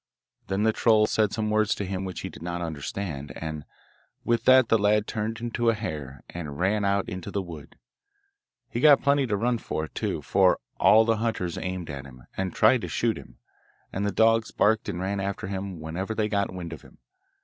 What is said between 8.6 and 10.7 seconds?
He got plenty to run for, too, for